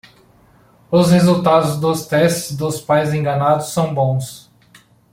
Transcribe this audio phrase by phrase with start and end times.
[0.89, 4.49] Os resultados dos testes dos pais enganados são bons